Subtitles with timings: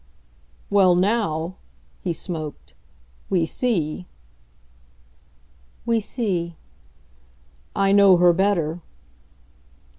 [0.71, 1.57] "Well NOW,"
[1.99, 2.73] he smoked,
[3.29, 4.07] "we see."
[5.85, 6.55] "We see."
[7.75, 8.81] "I know her better."